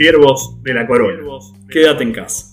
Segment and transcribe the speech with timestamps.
[0.00, 1.20] Siervos de la Corona.
[1.70, 2.46] Quédate en casa.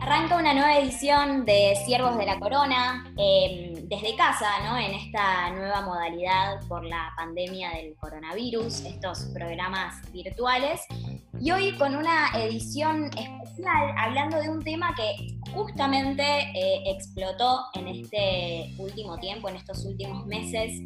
[0.00, 4.76] Arranca una nueva edición de Siervos de la Corona em, desde casa, ¿no?
[4.76, 10.80] En esta nueva modalidad por la pandemia del coronavirus, estos programas virtuales.
[11.40, 17.86] Y hoy con una edición especial hablando de un tema que justamente eh, explotó en
[17.86, 20.80] este último tiempo, en estos últimos meses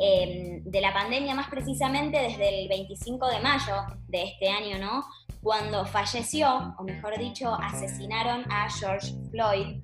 [0.00, 3.74] em, de la pandemia, más precisamente desde el 25 de mayo
[4.08, 5.04] de este año, ¿no?
[5.42, 9.82] Cuando falleció, o mejor dicho, asesinaron a George Floyd,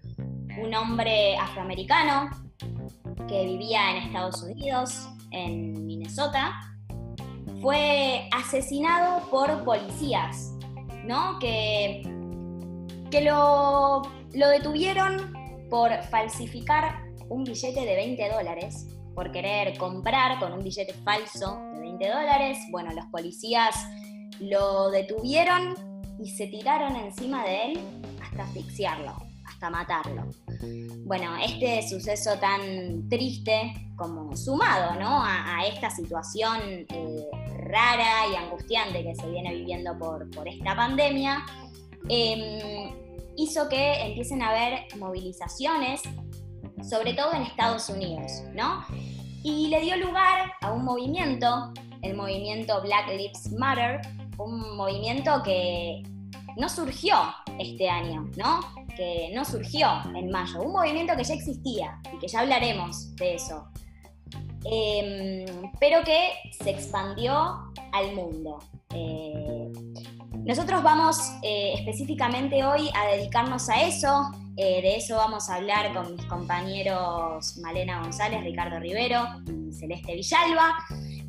[0.63, 2.31] un hombre afroamericano
[3.29, 6.55] que vivía en Estados Unidos, en Minnesota,
[7.61, 10.53] fue asesinado por policías,
[11.05, 11.39] ¿no?
[11.39, 12.03] Que,
[13.11, 14.03] que lo,
[14.35, 15.33] lo detuvieron
[15.71, 21.81] por falsificar un billete de 20 dólares, por querer comprar con un billete falso de
[21.81, 22.59] 20 dólares.
[22.71, 23.75] Bueno, los policías
[24.39, 25.75] lo detuvieron
[26.23, 27.81] y se tiraron encima de él
[28.23, 30.27] hasta asfixiarlo, hasta matarlo.
[31.05, 35.23] Bueno, este suceso tan triste como sumado ¿no?
[35.25, 37.27] a, esta situación eh,
[37.59, 41.45] rara y angustiante que se viene viviendo por, por esta pandemia,
[42.09, 42.95] em,
[43.37, 46.03] hizo que empiecen a haber movilizaciones,
[46.89, 48.85] sobre todo en Estados Unidos, ¿no?
[49.47, 54.01] Y le dio lugar a un movimiento, el movimiento Black Lives Matter,
[54.39, 56.03] un movimiento que
[56.57, 57.15] no surgió
[57.57, 58.59] este año, ¿no?
[58.97, 63.37] Que no surgió en mayo, un movimiento que ya existía y que ya hablaremos de
[63.37, 63.69] eso,
[64.65, 65.47] em,
[65.79, 68.59] pero que se expandió al mundo.
[68.95, 69.66] Eh,
[70.47, 75.93] nosotros vamos eh, específicamente hoy a dedicarnos a eso, eh, de eso vamos a hablar
[75.93, 80.77] con mis compañeros Malena González, Ricardo Rivero y Celeste Villalba.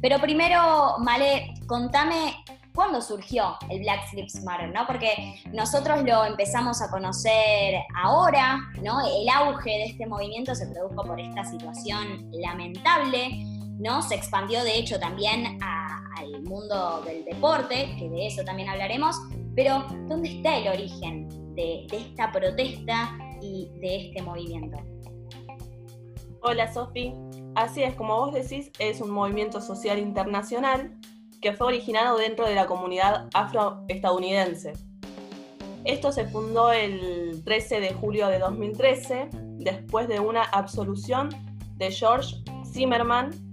[0.03, 2.35] Pero primero, Male, contame
[2.75, 4.85] cuándo surgió el Black Lives Matter, ¿no?
[4.85, 8.99] Porque nosotros lo empezamos a conocer ahora, ¿no?
[9.03, 14.01] El auge de este movimiento se produjo por esta situación lamentable, ¿no?
[14.01, 19.15] Se expandió de hecho también al mundo del deporte, que de eso también hablaremos,
[19.55, 24.77] pero ¿dónde está el origen de, de esta protesta y de este movimiento?
[26.41, 27.13] Hola Sofi,
[27.55, 30.95] así es como vos decís, es un movimiento social internacional
[31.41, 34.73] que fue originado dentro de la comunidad afroestadounidense.
[35.85, 41.29] Esto se fundó el 13 de julio de 2013, después de una absolución
[41.75, 42.35] de George
[42.73, 43.46] Zimmerman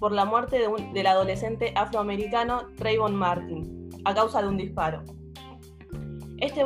[0.00, 0.58] por la muerte
[0.92, 5.04] del adolescente afroamericano Trayvon Martin, a causa de un disparo.
[6.38, 6.64] Este,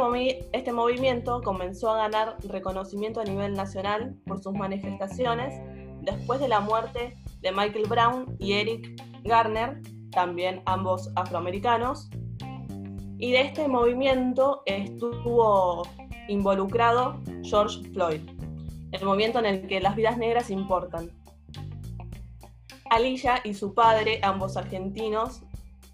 [0.53, 5.61] este movimiento comenzó a ganar reconocimiento a nivel nacional por sus manifestaciones
[6.03, 9.81] después de la muerte de Michael Brown y Eric Garner
[10.13, 12.09] también ambos afroamericanos.
[13.19, 15.83] Y de este movimiento estuvo
[16.29, 18.21] involucrado George Floyd,
[18.93, 21.11] el movimiento en el que las vidas negras importan.
[22.91, 25.43] Alilla y su padre, ambos argentinos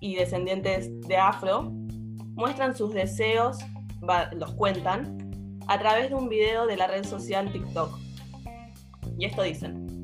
[0.01, 1.71] y descendientes de afro,
[2.35, 3.59] muestran sus deseos,
[4.33, 7.97] los cuentan, a través de un video de la red social TikTok.
[9.19, 10.00] Y esto dicen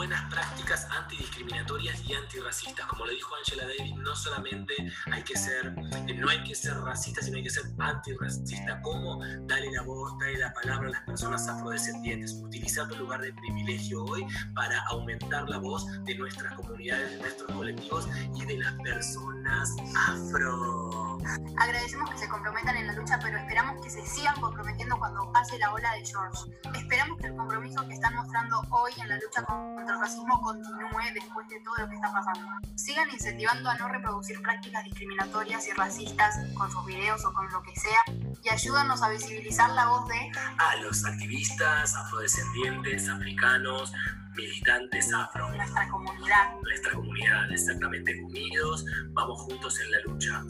[0.00, 2.86] buenas prácticas antidiscriminatorias y antirracistas.
[2.86, 4.72] Como lo dijo Angela Davis, no solamente
[5.12, 5.74] hay que ser,
[6.08, 8.80] eh, no hay que ser racista, sino hay que ser antirracista.
[8.80, 9.20] ¿Cómo?
[9.42, 12.32] Dale la voz, dale la palabra a las personas afrodescendientes.
[12.32, 17.52] Utilizar tu lugar de privilegio hoy para aumentar la voz de nuestras comunidades, de nuestros
[17.54, 19.76] colectivos y de las personas
[20.08, 21.18] afro.
[21.58, 25.58] Agradecemos que se comprometan en la lucha, pero esperamos que se sigan comprometiendo cuando pase
[25.58, 26.50] la ola de George.
[26.74, 31.14] Esperamos que el compromiso que están mostrando hoy en la lucha contra el racismo continúe
[31.14, 32.48] después de todo lo que está pasando.
[32.76, 37.62] Sigan incentivando a no reproducir prácticas discriminatorias y racistas con sus videos o con lo
[37.62, 38.02] que sea
[38.42, 43.92] y ayúdanos a visibilizar la voz de a los activistas afrodescendientes, africanos,
[44.34, 45.50] militantes afro.
[45.52, 46.54] Nuestra comunidad.
[46.62, 50.42] Nuestra comunidad, exactamente unidos, vamos juntos en la lucha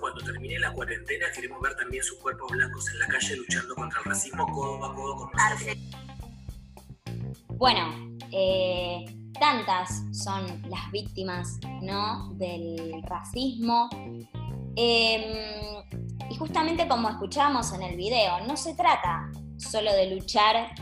[0.00, 4.00] cuando termine la cuarentena queremos ver también sus cuerpos blancos en la calle luchando contra
[4.00, 5.76] el racismo codo a codo con nosotros.
[7.62, 9.04] Bueno, eh,
[9.38, 12.32] tantas son las víctimas ¿no?
[12.34, 13.88] del racismo.
[14.74, 15.22] Em,
[16.30, 20.74] y justamente como escuchamos en el video, no se trata solo de luchar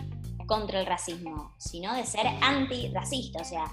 [0.46, 3.64] contra el racismo, sino de ser antirracista, o sea,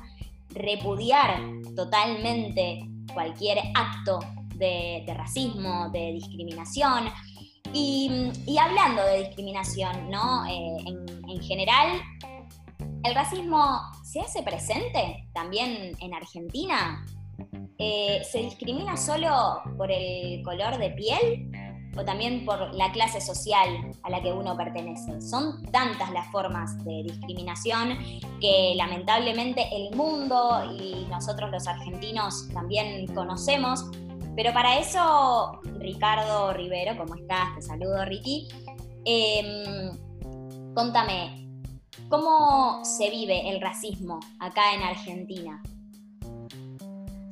[0.49, 1.39] repudiar
[1.75, 4.19] totalmente cualquier acto
[4.55, 7.09] de, racismo, de discriminación.
[7.73, 10.45] Y, hablando de discriminación, ¿no?
[10.45, 10.77] Eh,
[11.27, 11.99] en, general,
[13.03, 17.05] ¿el racismo se hace presente también en Argentina?
[17.77, 21.51] eh, ¿se discrimina solo por el color de piel
[21.95, 25.21] o también por la clase social a la que uno pertenece?
[25.21, 27.97] Son tantas las formas de discriminación
[28.41, 33.85] que lamentablemente el mundo y nosotros los argentinos también conocemos.
[34.35, 37.55] Pero para eso, Ricardo Rivero, ¿cómo estás?
[37.55, 38.47] Te saludo, Ricky.
[39.05, 39.97] Em,
[40.75, 41.46] contame,
[42.09, 45.61] ¿cómo se vive el racismo acá en Argentina?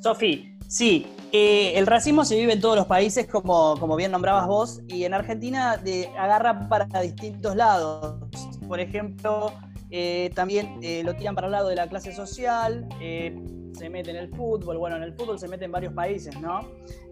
[0.02, 4.48] Sofi, sí, eh, el racismo se vive en todos los países, como, como bien nombrabas
[4.48, 5.82] vos, y en Argentina
[6.18, 8.20] agarra para distintos lados.
[8.68, 9.52] Por ejemplo,
[9.90, 14.18] eh, también eh, lo tiran para el lado de la clase social, se mete en
[14.18, 16.62] el fútbol, bueno, en el fútbol se mete en varios países, ¿no?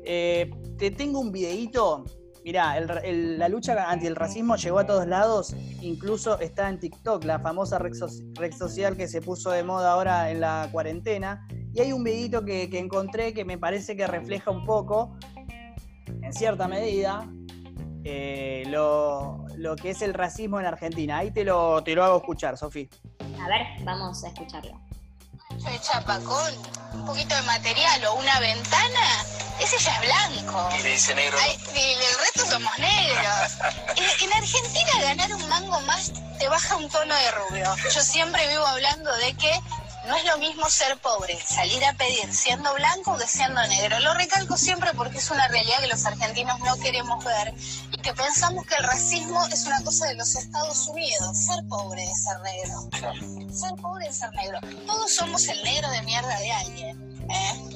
[0.03, 2.05] te tengo un videíto
[2.43, 7.39] Mirá, la lucha anti el racismo llegó a todos lados, incluso está en TikTok, la
[7.39, 7.93] famosa red,
[8.53, 11.47] social que se puso de moda ahora en la cuarentena.
[11.73, 15.17] Y hay un videito que, encontré que me parece que refleja un poco,
[16.05, 17.25] en cierta medida,
[18.03, 19.45] eh, lo,
[19.81, 21.19] que es el racismo en Argentina.
[21.19, 22.89] Ahí te lo, te lo hago escuchar, Sofi.
[23.41, 24.83] A ver, vamos a escucharlo
[25.81, 26.53] chapacón,
[26.93, 29.25] un poquito de material o una ventana,
[29.59, 30.69] ese ya es blanco.
[30.79, 31.37] Y dice negro.
[31.75, 33.51] y el resto somos negros.
[34.21, 37.75] en, Argentina ganar un mango más te baja un tono de rubio.
[37.93, 39.61] Yo siempre vivo hablando de que
[40.07, 43.99] no es lo mismo ser pobre, salir a pedir siendo blanco que siendo negro.
[44.01, 47.53] Lo recalco siempre porque es una realidad que los argentinos no queremos ver
[47.91, 51.37] y que pensamos que el racismo es una cosa de los Estados Unidos.
[51.37, 53.53] Ser pobre es ser negro.
[53.53, 54.59] Ser pobre es ser negro.
[54.85, 57.12] Todos somos el negro de mierda de alguien.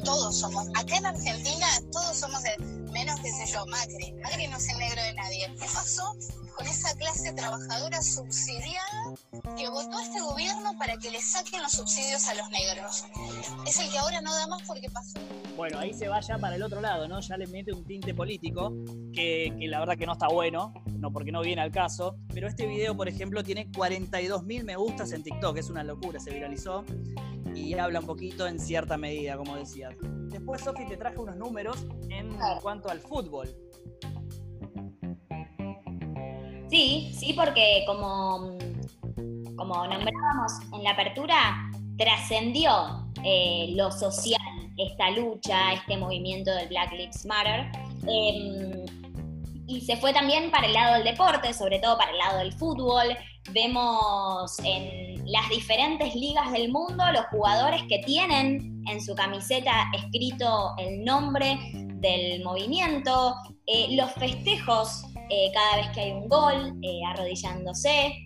[0.03, 0.67] Todos somos.
[0.75, 4.13] Acá en Argentina todos somos el menos que sé yo, Macri.
[4.23, 5.53] Macri no es el negro de nadie.
[5.59, 6.15] ¿Qué pasó?
[6.57, 9.13] con esa clase trabajadora subsidiada
[9.55, 13.05] que votó a este gobierno para que le saquen los subsidios a los negros.
[13.67, 15.19] Es el que ahora no da más porque pasó.
[15.55, 17.19] Bueno, ahí se va ya para el otro lado, ¿no?
[17.19, 18.73] Ya le mete un tinte político
[19.13, 22.17] que, la verdad que no está bueno, no porque no viene al caso.
[22.33, 26.31] Pero este video, por ejemplo, tiene 42.000 me gustas en TikTok, es una locura, se
[26.31, 26.83] viralizó
[27.57, 29.95] y habla un poquito en cierta medida, como decías.
[30.01, 33.49] Después, Sofi, te traje unos números en cuanto al fútbol.
[36.69, 38.57] Sí, sí, porque como,
[39.55, 44.41] como nombrábamos en la apertura, trascendió eh, lo social
[44.77, 47.71] esta lucha, este movimiento del Black Lives Matter.
[48.07, 48.85] Em,
[49.67, 52.53] y se fue también para el lado del deporte, sobre todo para el lado del
[52.53, 53.17] fútbol.
[53.51, 60.73] Vemos en las diferentes ligas del mundo los jugadores que tienen en su camiseta escrito
[60.77, 63.35] el nombre del movimiento,
[63.65, 68.25] eh, los festejos eh, cada vez que hay un gol, eh, arrodillándose,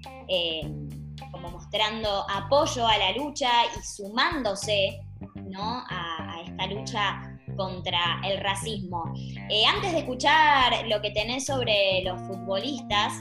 [1.31, 5.01] como mostrando apoyo a la lucha y sumándose
[5.50, 5.83] ¿no?
[5.89, 9.03] a, esta lucha contra el racismo.
[9.68, 13.13] antes de escuchar lo que tenés sobre los futbolistas,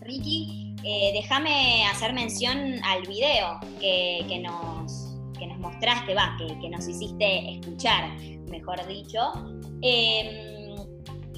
[0.00, 7.56] Ricky, déjame hacer mención al video que, nos, nos mostraste, va, que, que, nos hiciste
[7.56, 8.16] escuchar,
[8.50, 9.32] mejor dicho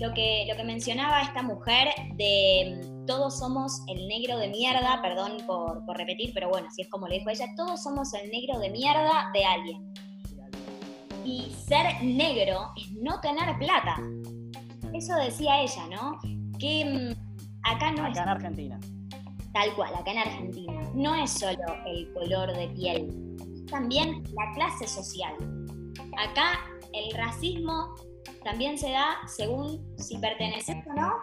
[0.01, 5.01] lo que, lo que mencionaba esta mujer de mm, todos somos el negro de mierda,
[5.03, 8.59] perdón por, repetir, pero bueno, si es como le dijo ella, todos somos el negro
[8.59, 9.93] de mierda de alguien.
[11.25, 13.97] Y ser negro es no tener plata.
[14.95, 16.19] Eso decía ella, ¿no?
[16.59, 18.13] Que mm, acá no es...
[18.13, 18.81] Acá en Argentina.
[19.53, 20.83] Tal cual, acá en Argentina.
[20.95, 23.37] No es solo el color de piel,
[23.71, 25.35] también la clase social.
[26.17, 26.61] Acá
[26.93, 27.95] el racismo
[28.45, 31.21] también se da según si perteneces o no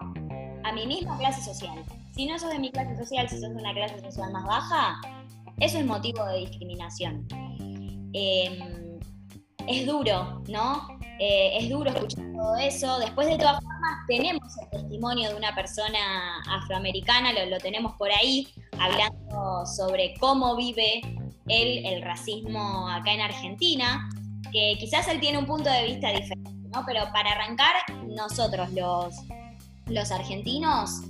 [0.63, 1.83] a mi misma clase social.
[2.13, 4.99] Si no sos de mi clase social, si sos de una clase social más baja,
[5.59, 7.27] eso es motivo de discriminación.
[8.13, 8.99] Em,
[9.67, 10.87] es duro, ¿no?
[11.19, 12.99] Eh, es duro escuchar todo eso.
[12.99, 13.59] Después, de todas
[14.07, 18.47] tenemos el testimonio de una persona afroamericana, lo, tenemos por ahí,
[18.79, 21.01] hablando sobre cómo vive
[21.47, 24.09] él el racismo acá en Argentina,
[24.51, 27.75] que quizás él tiene un punto de vista diferente pero para arrancar,
[28.07, 29.15] nosotros los,
[29.87, 31.01] los argentinos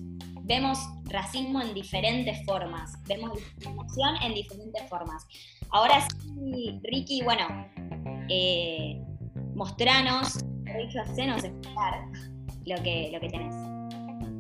[0.44, 5.26] vemos racismo en diferentes formas, vemos discriminación en diferentes formas.
[5.70, 7.48] Ahora sí, Ricky, bueno,
[8.30, 9.02] eh,
[9.56, 12.08] mostranos, hecho, hacenos explicar
[12.68, 13.56] lo que, lo que tenés.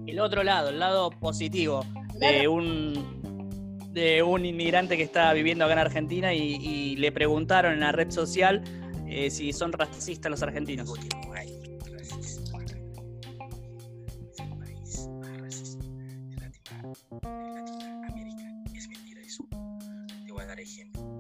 [0.05, 1.85] El otro lado, el lado positivo
[2.19, 7.73] de un, de un inmigrante que está viviendo acá en Argentina y, y le preguntaron
[7.73, 8.63] en la red social
[9.07, 10.87] eh, si son racistas los argentinos.
[10.87, 11.49] No hay
[11.91, 12.77] racismo acá.
[14.29, 15.81] Es el país más racista
[16.33, 16.47] de
[17.55, 18.43] Latinoamérica.
[18.75, 19.47] Es mentira eso.
[20.25, 21.19] Te voy a dar ejemplo.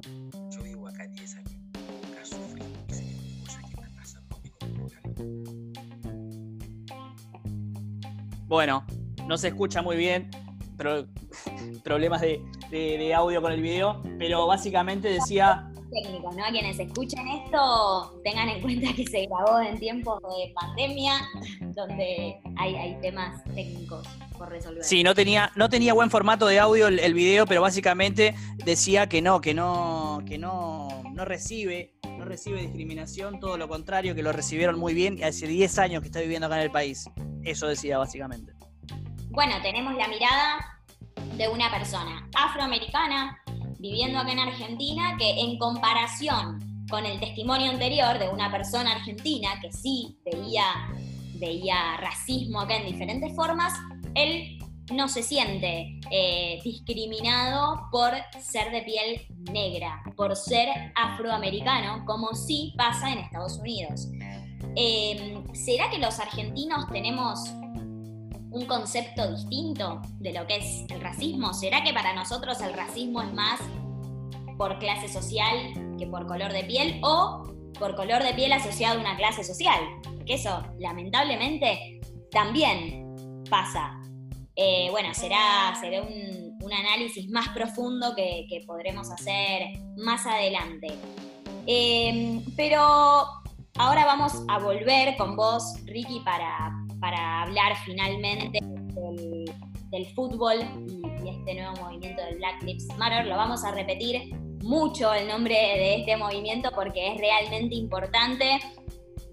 [8.47, 8.85] Bueno,
[9.27, 10.29] no se escucha muy bien,
[10.77, 11.05] pero
[11.83, 16.43] problemas de, de audio con el video, pero básicamente decía técnicos, ¿no?
[16.51, 21.13] Quienes escuchen esto tengan en cuenta que se grabó en tiempos de pandemia,
[21.73, 24.83] donde hay, temas técnicos por resolver.
[24.83, 29.21] Sí, no tenía, no tenía buen formato de audio el, video, pero básicamente decía que
[29.21, 34.31] no, que no, que no, no recibe, no recibe discriminación, todo lo contrario, que lo
[34.31, 37.09] recibieron muy bien y hace 10 años que está viviendo acá en el país.
[37.47, 38.51] Eso decía básicamente.
[39.29, 40.81] Bueno, tenemos la mirada
[41.37, 43.41] de una persona afroamericana
[43.79, 49.51] viviendo acá en Argentina que en comparación con el testimonio anterior de una persona argentina
[49.61, 50.65] que sí veía,
[51.35, 53.73] veía racismo acá en diferentes formas,
[54.13, 54.59] él
[54.93, 58.11] no se siente eh, discriminado por
[58.41, 59.21] ser de piel
[59.53, 64.09] negra, por ser afroamericano, como sí pasa en Estados Unidos.
[64.75, 67.49] Em, ¿Será que los argentinos tenemos
[68.51, 71.53] un concepto distinto de lo que es el racismo?
[71.53, 73.59] ¿Será que para nosotros el racismo es más
[74.57, 77.43] por clase social que por color de piel o
[77.79, 79.79] por color de piel asociado a una clase social?
[80.03, 81.99] Porque eso, lamentablemente,
[82.31, 83.15] también
[83.49, 83.99] pasa.
[84.55, 90.89] Eh, bueno, será, será un, análisis más profundo que, podremos hacer más adelante.
[91.65, 93.25] Eh, pero
[93.77, 98.59] ahora vamos a volver con vos, Ricky, para, para hablar finalmente
[99.91, 100.57] del, fútbol
[100.87, 103.25] y, este nuevo movimiento del Black Lives Matter.
[103.25, 108.59] Lo vamos a repetir mucho el nombre de este movimiento porque es realmente importante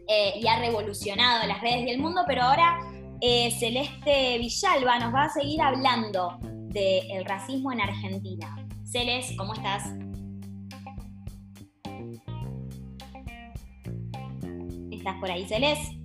[0.08, 2.78] eh, y ha revolucionado las redes y el mundo, pero ahora
[3.20, 8.56] eh, Celeste Villalba nos va a seguir hablando del racismo en Argentina.
[8.84, 10.03] Celeste, ¿cómo estás?
[15.04, 15.98] ¿Estás por ahí, Celeste?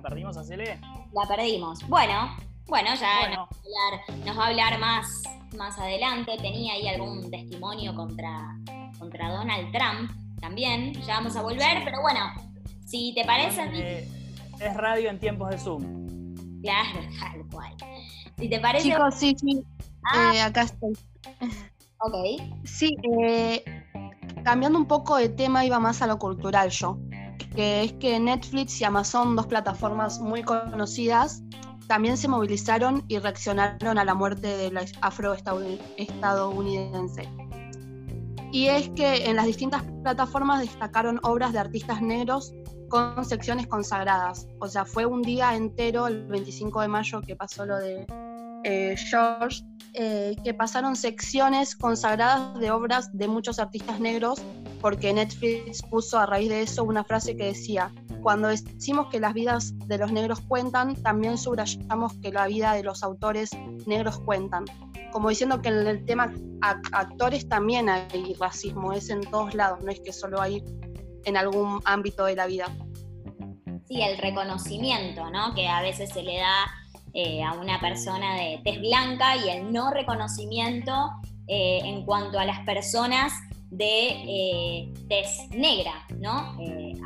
[0.00, 0.78] perdimos a Cele?
[1.12, 1.80] La perdimos.
[1.88, 2.36] Bueno,
[2.68, 3.28] bueno, ya
[4.24, 5.24] Nos, va a hablar más,
[5.56, 6.36] más adelante.
[6.40, 8.56] Tenía ahí algún testimonio contra,
[9.00, 10.92] contra Donald Trump también.
[11.02, 12.20] Ya vamos a volver, pero bueno,
[12.86, 13.64] si te parece.
[13.72, 14.08] Eh,
[14.60, 16.62] es radio en tiempos de Zoom.
[16.62, 17.74] Claro, tal cual.
[18.38, 18.90] Si te parece.
[18.90, 19.64] Chicos, sí, sí.
[20.04, 20.30] Ah.
[20.32, 20.96] Eh, acá estoy.
[21.98, 22.14] Ok.
[22.62, 23.64] Sí, eh,
[24.44, 26.96] cambiando un poco de tema, iba más a lo cultural yo
[27.54, 31.42] que es que Netflix y Amazon, dos plataformas muy conocidas,
[31.86, 37.28] también se movilizaron y reaccionaron a la muerte de la afroestadounidense.
[38.52, 42.54] Y es que en las distintas plataformas destacaron obras de artistas negros
[42.88, 44.46] con secciones consagradas.
[44.60, 48.06] O sea, fue un día entero, el 25 de mayo, que pasó lo de
[48.62, 49.64] eh, George,
[49.94, 54.40] eh, que pasaron secciones consagradas de obras de muchos artistas negros,
[54.84, 57.90] porque Netflix puso a raíz de eso una frase que decía,
[58.22, 62.82] cuando decimos que las vidas de los negros cuentan, también subrayamos que la vida de
[62.82, 63.48] los autores
[63.86, 64.66] negros cuentan.
[65.10, 66.34] Como diciendo que en el tema
[66.92, 70.62] actores también hay racismo, es en todos lados, no es que solo hay
[71.24, 72.66] en algún ámbito de la vida.
[73.88, 75.54] Sí, el reconocimiento, ¿no?
[75.54, 76.66] Que a veces se le da
[77.14, 81.10] eh, a una persona de tez blanca y el no reconocimiento
[81.46, 83.32] eh, en cuanto a las personas
[83.76, 84.92] de eh,
[85.50, 86.56] negra, ¿no?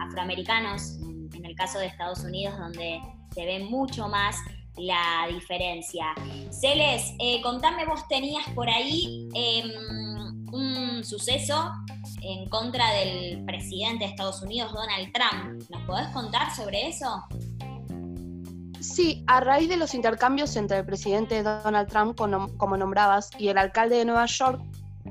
[0.00, 0.98] afroamericanos,
[1.34, 3.00] en el caso de Estados Unidos, donde
[3.34, 4.36] se ve mucho más
[4.76, 6.06] la diferencia.
[6.50, 9.70] Celes, contame, vos tenías por ahí em,
[10.52, 11.72] un suceso
[12.22, 15.62] en contra del presidente de Estados Unidos, Donald Trump.
[15.70, 17.24] ¿Nos podés contar sobre eso?
[18.80, 23.58] Sí, a raíz de los intercambios entre el presidente Donald Trump, como nombrabas, y el
[23.58, 24.60] alcalde de Nueva York,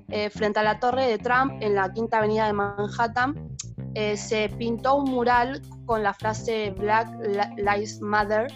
[0.09, 3.55] eh, frente a la torre de Trump en la Quinta Avenida de Manhattan,
[3.93, 7.09] eh, se pintó un mural con la frase Black
[7.57, 8.47] Lives Matter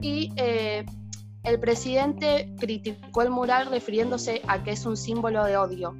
[0.00, 0.84] y eh,
[1.44, 5.96] el presidente criticó el mural refiriéndose a que es un símbolo de odio.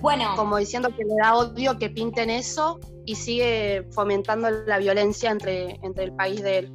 [0.00, 0.34] Bueno.
[0.36, 5.80] Como diciendo que le da odio que pinten eso y sigue fomentando la violencia entre,
[5.82, 6.72] entre el país de él.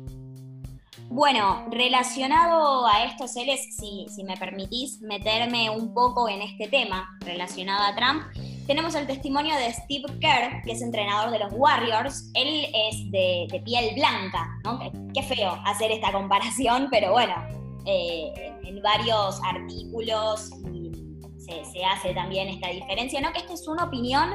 [1.14, 7.18] Bueno, relacionado a esto, Celes, si, si me permitís meterme un poco en este tema
[7.20, 8.24] relacionado a Trump,
[8.66, 12.32] tenemos el testimonio de Steve Kerr, que es entrenador de los Warriors.
[12.34, 14.80] Él es de, piel blanca, ¿no?
[15.14, 17.36] Qué, feo hacer esta comparación, pero bueno,
[17.86, 20.50] eh, en varios artículos
[21.40, 23.34] se, hace también esta diferencia, ¿no?
[23.34, 24.30] Que esta es una opinión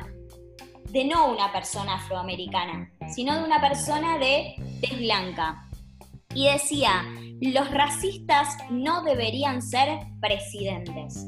[0.91, 5.66] de no una persona afroamericana, sino de una persona de tez blanca
[6.37, 7.03] y decía,
[7.41, 11.27] los racistas no deberían ser presidentes.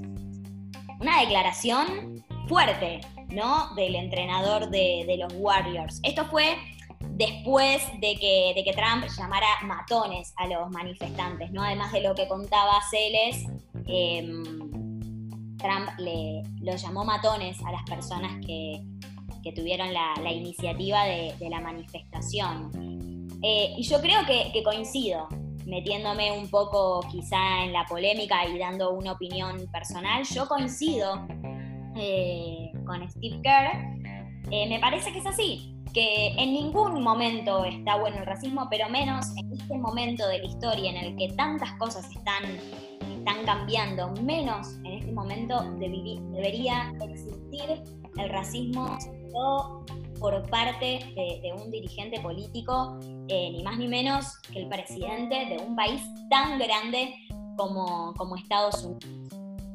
[1.01, 3.01] Una declaración fuerte,
[3.31, 3.75] ¿no?
[3.75, 6.01] Del entrenador de, los Warriors.
[6.03, 6.57] Esto fue
[7.11, 11.63] después de que, de que Trump llamara matones a los manifestantes, ¿no?
[11.63, 13.47] Además de lo que contaba Celes,
[13.87, 14.43] em,
[15.57, 18.85] Trump le, lo llamó matones a las personas que,
[19.57, 22.98] tuvieron la, iniciativa de, la manifestación.
[23.43, 25.29] Eh, y yo creo que, coincido,
[25.67, 31.27] metiéndome un poco quizá en la polémica y dando una opinión personal, yo coincido
[31.97, 33.99] eh, con Steve Kerr.
[34.51, 38.89] Eh, me parece que es así que en ningún momento está bueno el racismo, pero
[38.89, 42.45] menos en este momento de la historia en el que tantas cosas están,
[43.11, 47.83] están cambiando, menos en este momento debería existir
[48.17, 48.99] el racismo
[50.21, 52.99] por parte de, un dirigente político,
[53.29, 57.15] eh, ni más ni menos que el presidente de un país tan grande
[57.57, 59.05] como, como Estados Unidos.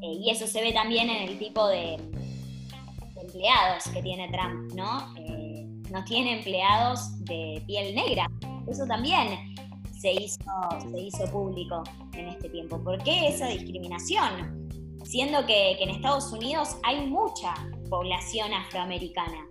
[0.02, 1.98] Eh, y eso se ve también en el tipo de,
[3.24, 5.14] empleados que tiene Trump, ¿no?
[5.16, 8.26] Eh, no tiene empleados de piel negra.
[8.68, 9.54] Eso también
[9.98, 10.38] se hizo,
[10.90, 11.82] se hizo público
[12.12, 12.82] en este tiempo.
[12.82, 14.68] ¿Por qué esa discriminación?
[15.04, 17.54] Siendo que, en Estados Unidos hay mucha
[17.90, 19.46] población afroamericana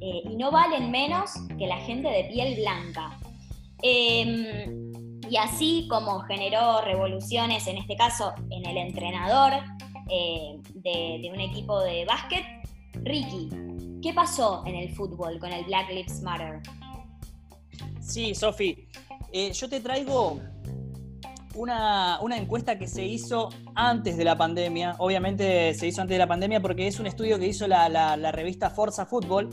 [0.00, 3.18] eh, y no valen menos que la gente de piel blanca.
[3.82, 9.52] Em, y así como generó revoluciones, en este caso en el entrenador
[10.10, 12.44] eh, de, un equipo de básquet,
[13.02, 13.48] Ricky,
[14.02, 16.60] ¿Qué pasó en el fútbol con el Black Lives Matter?
[18.00, 18.88] Sí, Sofi,
[19.30, 20.40] eh, yo te traigo
[21.54, 24.94] una, encuesta que se hizo antes de la pandemia.
[24.98, 28.70] Obviamente se hizo antes de la pandemia porque es un estudio que hizo la, revista
[28.70, 29.50] Forza Fútbol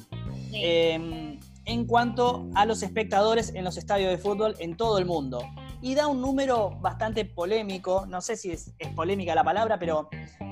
[0.53, 5.41] em, en cuanto a los espectadores en los estadios de fútbol en todo el mundo.
[5.81, 10.09] Y da un número bastante polémico, no sé si es polémica la palabra, pero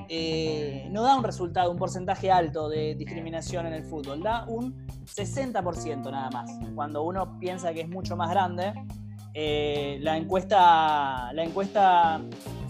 [0.08, 4.86] eh, no da un resultado, un porcentaje alto de discriminación en el fútbol, da un
[5.04, 6.50] 60% nada más.
[6.74, 8.72] Cuando uno piensa que es mucho más grande,
[9.34, 12.20] eh, la, encuesta, la encuesta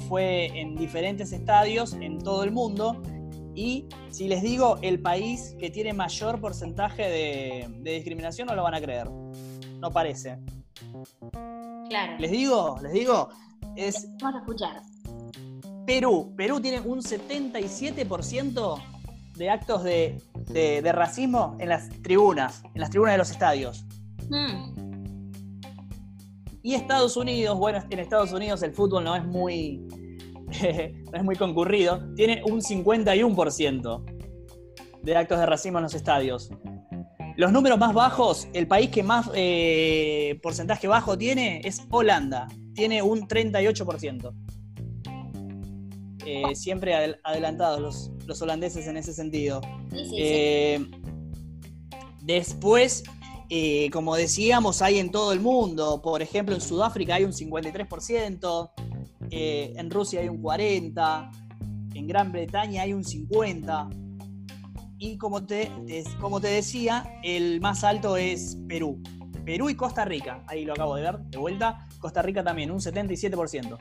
[0.09, 3.03] fue en diferentes estadios en todo el mundo
[3.57, 8.75] y si les digo el país que tiene mayor porcentaje de, discriminación no lo van
[8.75, 9.09] a creer.
[9.81, 10.38] No parece.
[11.88, 12.19] Claro.
[12.19, 13.31] Les digo, les digo,
[13.75, 14.07] es...
[14.21, 14.83] Vamos a escuchar.
[15.87, 16.35] Perú.
[16.37, 18.83] Perú tiene un 77%
[19.37, 23.87] de actos de, racismo en las tribunas, en las tribunas de los estadios.
[24.29, 24.75] Hmm.
[26.62, 29.87] Y Estados Unidos, bueno, en Estados Unidos el fútbol no es muy,
[31.13, 34.05] no es muy concurrido, tiene un 51%
[35.03, 36.51] de actos de racismo en los estadios.
[37.37, 43.03] Los números más bajos, el país que más eh, porcentaje bajo tiene es Holanda, tiene
[43.03, 44.33] un 38%.
[46.25, 49.61] Eh, siempre adelantados los, holandeses en ese sentido.
[50.17, 50.85] Eh,
[52.23, 53.05] después,
[53.93, 56.01] como decíamos, hay en todo el mundo.
[56.03, 58.71] Por ejemplo, en Sudáfrica hay un 53%,
[59.31, 61.31] en Rusia hay un 40%,
[61.94, 64.05] en Gran Bretaña hay un 50%.
[64.98, 65.70] Y como te,
[66.20, 69.02] como te decía, el más alto es Perú.
[69.44, 71.87] Perú y Costa Rica, ahí lo acabo de ver de vuelta.
[72.00, 73.79] Costa Rica también, un 77%.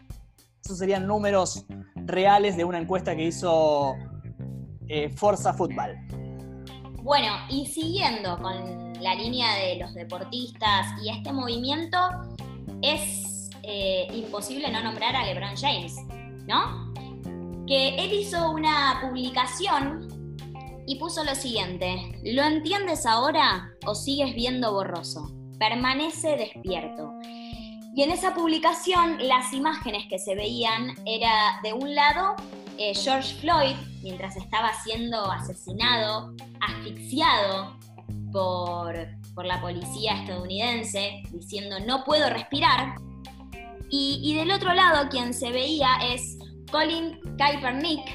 [0.64, 3.96] Esos serían números reales de una encuesta que hizo
[4.88, 5.96] eh, Forza Football.
[7.02, 11.98] Bueno, y siguiendo con la línea de los deportistas y este movimiento,
[12.82, 13.25] es
[13.68, 15.96] eh, imposible no nombrar a LeBron James,
[16.48, 16.94] ¿no?
[17.68, 20.08] Que él hizo una publicación
[20.88, 25.32] y puso lo siguiente, ¿lo entiendes ahora o sigues viendo borroso?
[25.58, 27.12] Permanece despierto.
[27.96, 32.36] Y en esa publicación las imágenes que se veían era de un lado
[32.78, 37.78] eh, George Floyd mientras estaba siendo asesinado, asfixiado
[38.32, 38.96] por,
[39.46, 42.96] la policía estadounidense, diciendo no puedo respirar.
[43.90, 46.38] Y, del otro lado quien se veía es
[46.72, 48.06] Colin Kaepernick,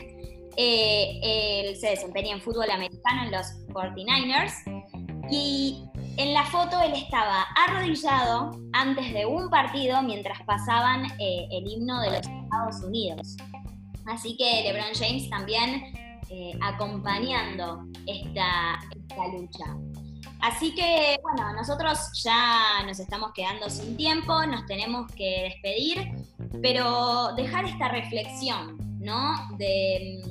[0.56, 4.52] eh, él se desempeña en fútbol americano en los 49ers
[5.30, 5.85] y
[6.16, 12.00] en la foto él estaba arrodillado antes de un partido mientras pasaban eh, el himno
[12.00, 13.37] de los Estados Unidos.
[14.06, 15.83] Así que LeBron James también
[16.30, 19.64] eh, acompañando esta, esta lucha.
[20.40, 26.12] Así que, bueno, nosotros ya nos estamos quedando sin tiempo, nos tenemos que despedir,
[26.62, 29.35] pero dejar esta reflexión, ¿no?
[29.59, 30.22] De,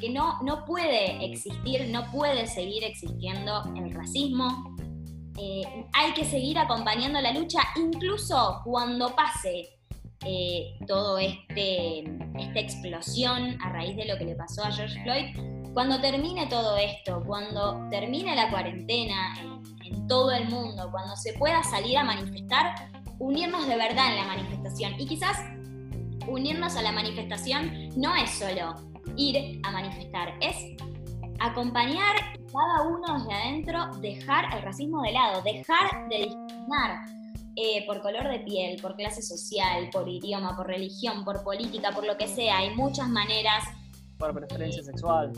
[0.00, 4.76] que no, no puede existir, no puede seguir existiendo el racismo.
[5.38, 9.76] Eh, hay que seguir acompañando la lucha, incluso cuando pase
[10.24, 12.00] eh, todo este
[12.38, 15.55] esta explosión a raíz de lo que le pasó a George Floyd.
[15.76, 21.34] Cuando termine todo esto, cuando termine la cuarentena en, en todo el mundo, cuando se
[21.34, 24.98] pueda salir a manifestar, unirnos de verdad en la manifestación.
[24.98, 25.36] Y quizás
[26.26, 28.74] unirnos a la manifestación no es solo
[29.18, 30.56] ir a manifestar, es
[31.40, 32.16] acompañar
[32.50, 37.04] cada uno desde adentro, dejar el racismo de lado, dejar de discriminar
[37.54, 42.06] eh, por color de piel, por clase social, por idioma, por religión, por política, por
[42.06, 42.60] lo que sea.
[42.60, 43.62] Hay muchas maneras.
[44.18, 45.32] Por preferencia sexual.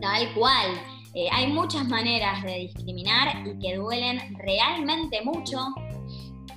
[0.00, 0.70] Tal cual.
[1.14, 5.58] Eh, hay muchas maneras de discriminar y que duelen realmente mucho.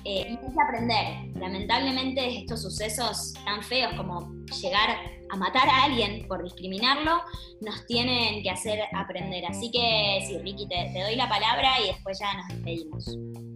[0.04, 1.36] Eh, y hay que aprender.
[1.36, 4.98] Lamentablemente estos sucesos tan feos como llegar
[5.30, 7.20] a matar a alguien por discriminarlo,
[7.60, 9.44] nos tienen que hacer aprender.
[9.46, 13.47] Así que sí, Ricky, te, te doy la palabra y después ya nos despedimos.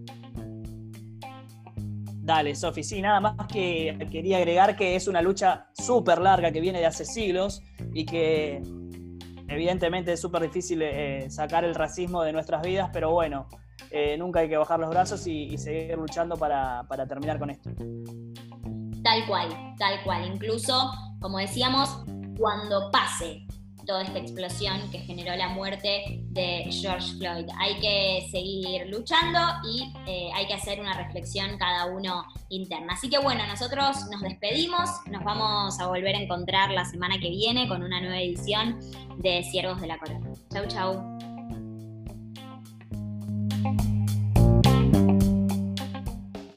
[2.23, 6.61] Dale, Sofi, sí, nada más que quería agregar que es una lucha súper larga que
[6.61, 8.63] viene de hace siglos y que
[9.49, 13.49] evidentemente es súper difícil eh, sacar el racismo de nuestras vidas, pero bueno,
[13.91, 17.71] eh, nunca hay que bajar los brazos y, seguir luchando para, para terminar con esto.
[19.03, 20.25] Tal cual, tal cual.
[20.33, 22.05] Incluso, como decíamos,
[22.39, 23.45] cuando pase
[23.87, 27.47] toda esta explosión que generó la muerte de George Floyd.
[27.59, 32.95] Hay que seguir luchando y eh, hay que hacer una reflexión cada uno interna.
[32.95, 37.31] Así que bueno, nosotros nos despedimos, nos vamos a volver a encontrar la semana que
[37.31, 38.79] viene con una nueva edición
[39.19, 40.31] de Siervos de la Corona.
[40.53, 41.32] Chau, chau.